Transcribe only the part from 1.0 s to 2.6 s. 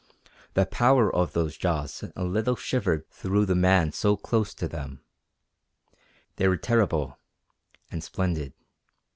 of those jaws sent a little